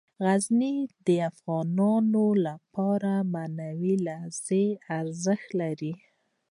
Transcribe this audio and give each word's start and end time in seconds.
غزني 0.25 0.77
د 1.05 1.09
افغانانو 1.29 2.25
لپاره 2.47 3.13
په 3.21 3.27
معنوي 3.33 3.95
لحاظ 4.05 4.51
ارزښت 4.99 5.49
لري. 5.61 5.93